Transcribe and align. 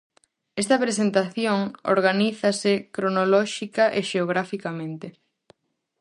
Esta 0.61 0.81
presentación 0.83 1.59
organízase 1.93 2.73
cronolóxica 2.95 3.83
e 3.99 4.01
xeograficamente. 4.09 5.07